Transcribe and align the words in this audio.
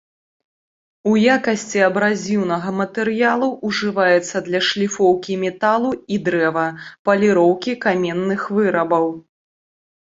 У 1.11 1.11
якасці 1.33 1.79
абразіўнага 1.89 2.69
матэрыялу 2.79 3.51
ўжываецца 3.71 4.37
для 4.49 4.59
шліфоўкі 4.71 5.33
металу 5.45 5.89
і 6.17 6.23
дрэва, 6.27 6.67
паліроўкі 7.09 7.81
каменных 7.89 8.41
вырабаў. 8.61 9.05